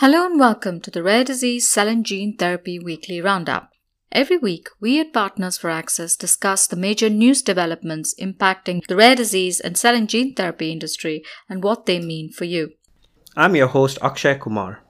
[0.00, 3.70] Hello and welcome to the Rare Disease Cell and Gene Therapy Weekly Roundup.
[4.12, 9.14] Every week, we at Partners for Access discuss the major news developments impacting the rare
[9.14, 12.72] disease and cell and gene therapy industry and what they mean for you.
[13.38, 14.82] I'm your host, Akshay Kumar.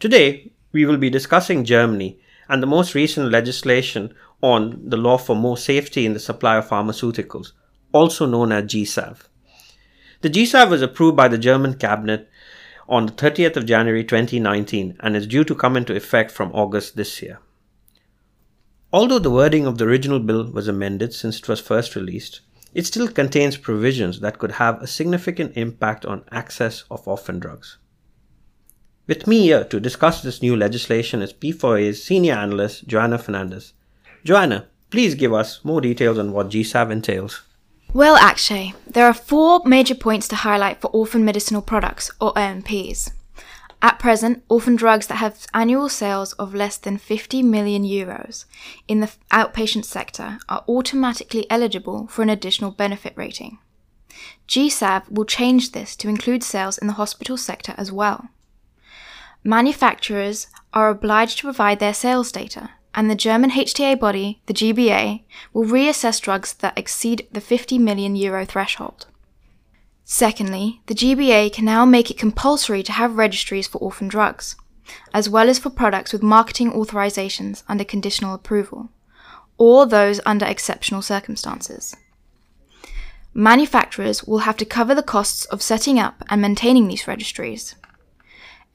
[0.00, 4.12] Today, we will be discussing Germany and the most recent legislation
[4.42, 7.52] on the law for more safety in the supply of pharmaceuticals,
[7.92, 9.28] also known as GSAV.
[10.22, 12.28] The GSAV was approved by the German cabinet
[12.90, 16.96] on the 30th of January 2019 and is due to come into effect from August
[16.96, 17.38] this year.
[18.92, 22.40] Although the wording of the original bill was amended since it was first released,
[22.74, 27.78] it still contains provisions that could have a significant impact on access of orphan drugs.
[29.06, 33.72] With me here to discuss this new legislation is P4A's senior analyst Joanna Fernandez.
[34.24, 37.42] Joanna, please give us more details on what GSAV entails.
[37.92, 43.10] Well, Akshay, there are four major points to highlight for orphan medicinal products, or OMPs.
[43.82, 48.44] At present, orphan drugs that have annual sales of less than 50 million euros
[48.86, 53.58] in the outpatient sector are automatically eligible for an additional benefit rating.
[54.46, 58.28] GSAV will change this to include sales in the hospital sector as well.
[59.42, 65.22] Manufacturers are obliged to provide their sales data, and the German HTA body, the GBA,
[65.52, 69.06] will reassess drugs that exceed the 50 million euro threshold.
[70.04, 74.56] Secondly, the GBA can now make it compulsory to have registries for orphan drugs,
[75.14, 78.90] as well as for products with marketing authorizations under conditional approval,
[79.56, 81.94] or those under exceptional circumstances.
[83.32, 87.76] Manufacturers will have to cover the costs of setting up and maintaining these registries.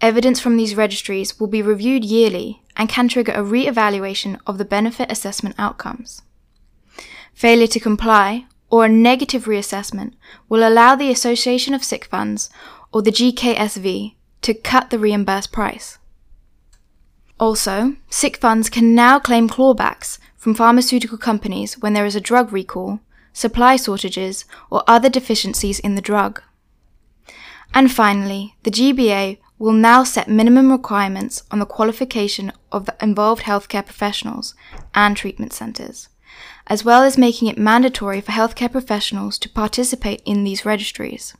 [0.01, 4.65] Evidence from these registries will be reviewed yearly and can trigger a re-evaluation of the
[4.65, 6.21] benefit assessment outcomes.
[7.33, 10.13] Failure to comply or a negative reassessment
[10.49, 12.49] will allow the Association of Sick Funds
[12.91, 15.97] or the GKSV to cut the reimbursed price.
[17.39, 22.53] Also, sick funds can now claim clawbacks from pharmaceutical companies when there is a drug
[22.53, 22.99] recall,
[23.33, 26.41] supply shortages, or other deficiencies in the drug.
[27.73, 33.43] And finally, the GBA will now set minimum requirements on the qualification of the involved
[33.43, 34.53] healthcare professionals
[34.93, 36.09] and treatment centres,
[36.67, 41.35] as well as making it mandatory for healthcare professionals to participate in these registries.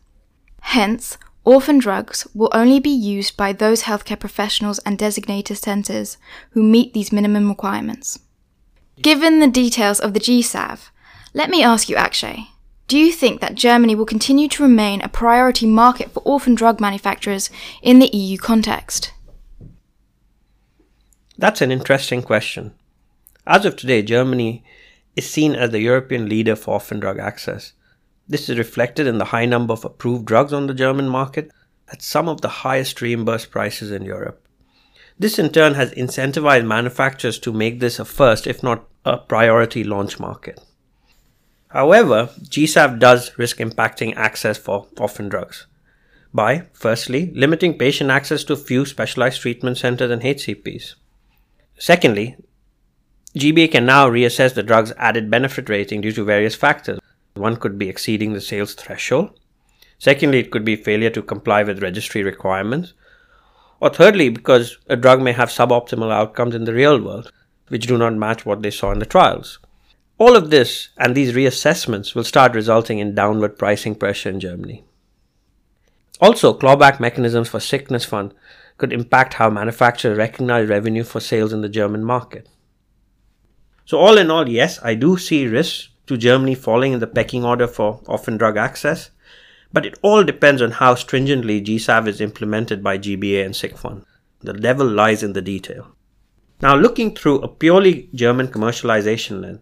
[0.62, 6.18] Hence, orphan drugs will only be used by those healthcare professionals and designated centres
[6.52, 8.20] who meet these minimum requirements.
[9.02, 10.90] Given the details of the GSAV,
[11.34, 12.48] let me ask you, Akshay,
[12.88, 16.80] do you think that Germany will continue to remain a priority market for orphan drug
[16.80, 17.50] manufacturers
[17.82, 19.12] in the EU context?
[21.38, 22.74] That's an interesting question.
[23.48, 24.64] As of today, Germany
[25.16, 27.74] is seen as the European leader for orphan drug access.
[28.28, 31.52] This is reflected in the high number of approved drugs on the German market
[31.92, 34.48] at some of the highest reimbursed prices in Europe.
[35.18, 39.84] This in turn has incentivized manufacturers to make this a first, if not a priority
[39.84, 40.60] launch market.
[41.76, 45.68] However, GSAV does risk impacting access for orphan drugs
[46.34, 50.96] by, firstly, limiting patient access to few specialized treatment centers and HCPs.
[51.78, 52.38] Secondly,
[53.36, 57.00] GBA can now reassess the drug's added benefit rating due to various factors.
[57.34, 59.38] One could be exceeding the sales threshold.
[60.00, 62.94] Secondly, it could be failure to comply with registry requirements.
[63.82, 67.34] Or thirdly, because a drug may have suboptimal outcomes in the real world,
[67.68, 69.60] which do not match what they saw in the trials.
[70.18, 74.86] All of this and these reassessments will start resulting in downward pricing pressure in Germany.
[76.22, 78.34] Also, clawback mechanisms for sickness fund
[78.78, 82.48] could impact how manufacturers recognize revenue for sales in the German market.
[83.86, 87.44] So, all in all, yes, I do see risks to Germany falling in the pecking
[87.44, 89.12] order for orphan drug access,
[89.74, 94.06] but it all depends on how stringently GSAV is implemented by GBA and SickFund.
[94.40, 95.88] The devil lies in the detail.
[96.62, 99.60] Now, looking through a purely German commercialization lens,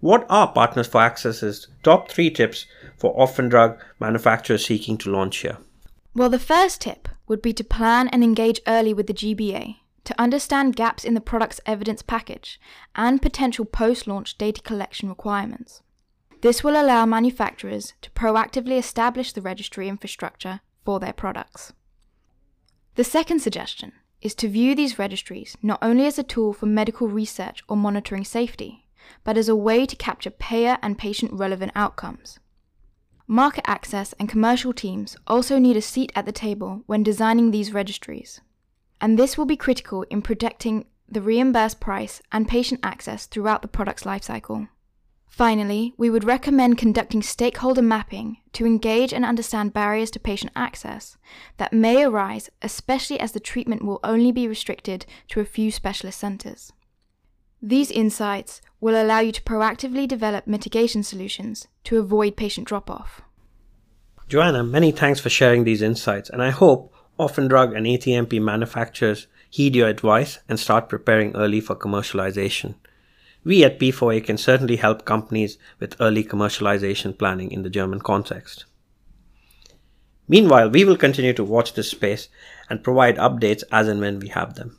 [0.00, 5.38] what are Partners for Access's top three tips for orphan drug manufacturers seeking to launch
[5.38, 5.58] here?
[6.14, 10.20] Well, the first tip would be to plan and engage early with the GBA to
[10.20, 12.60] understand gaps in the product's evidence package
[12.94, 15.82] and potential post launch data collection requirements.
[16.42, 21.72] This will allow manufacturers to proactively establish the registry infrastructure for their products.
[22.94, 23.92] The second suggestion
[24.22, 28.24] is to view these registries not only as a tool for medical research or monitoring
[28.24, 28.85] safety,
[29.24, 32.38] but as a way to capture payer and patient relevant outcomes.
[33.26, 37.72] Market access and commercial teams also need a seat at the table when designing these
[37.72, 38.40] registries,
[39.00, 43.68] and this will be critical in protecting the reimbursed price and patient access throughout the
[43.68, 44.68] product's lifecycle.
[45.28, 51.18] Finally, we would recommend conducting stakeholder mapping to engage and understand barriers to patient access
[51.58, 56.18] that may arise, especially as the treatment will only be restricted to a few specialist
[56.18, 56.72] centres.
[57.62, 63.22] These insights will allow you to proactively develop mitigation solutions to avoid patient drop off.
[64.28, 69.26] Joanna, many thanks for sharing these insights, and I hope orphan drug and ATMP manufacturers
[69.48, 72.74] heed your advice and start preparing early for commercialization.
[73.44, 78.64] We at P4A can certainly help companies with early commercialization planning in the German context.
[80.28, 82.28] Meanwhile, we will continue to watch this space
[82.68, 84.78] and provide updates as and when we have them.